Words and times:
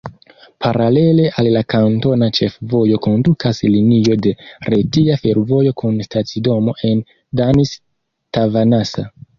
Paralele 0.63 1.25
al 1.41 1.49
la 1.55 1.61
kantona 1.73 2.29
ĉefvojo 2.39 2.99
kondukas 3.07 3.61
linio 3.75 4.17
de 4.27 4.33
Retia 4.77 5.21
Fervojo 5.27 5.77
kun 5.85 6.03
stacidomo 6.11 6.79
en 6.93 7.09
Danis-Tavanasa. 7.43 9.11